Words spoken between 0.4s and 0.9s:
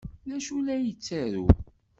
ay la